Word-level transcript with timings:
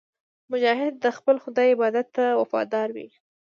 مجاهد 0.51 0.93
د 1.03 1.05
خپل 1.17 1.35
خدای 1.43 1.67
عبادت 1.75 2.07
ته 2.15 2.25
وفادار 2.41 2.87
وي. 2.95 3.07